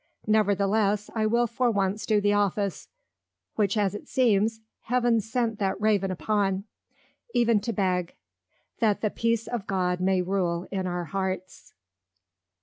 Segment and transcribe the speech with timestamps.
[0.27, 2.87] _Nevertheless, I will for once do the Office,
[3.53, 6.63] which as it seems, Heaven sent that Raven upon;
[7.35, 8.15] even to beg,
[8.81, 11.75] _That the Peace of God may Rule in our Hearts.